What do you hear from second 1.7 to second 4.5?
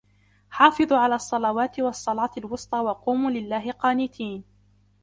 وَالصَّلَاةِ الْوُسْطَى وَقُومُوا لِلَّهِ قَانِتِينَ